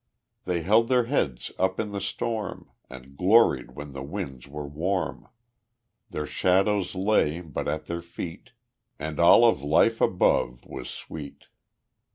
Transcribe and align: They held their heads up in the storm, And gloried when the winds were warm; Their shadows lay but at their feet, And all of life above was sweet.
They 0.45 0.63
held 0.63 0.87
their 0.87 1.03
heads 1.03 1.51
up 1.59 1.79
in 1.79 1.91
the 1.91 2.01
storm, 2.01 2.71
And 2.89 3.15
gloried 3.15 3.75
when 3.75 3.91
the 3.93 4.01
winds 4.01 4.47
were 4.47 4.67
warm; 4.67 5.27
Their 6.09 6.25
shadows 6.25 6.95
lay 6.95 7.39
but 7.41 7.67
at 7.67 7.85
their 7.85 8.01
feet, 8.01 8.53
And 8.97 9.19
all 9.19 9.45
of 9.47 9.61
life 9.61 10.01
above 10.01 10.65
was 10.65 10.89
sweet. 10.89 11.49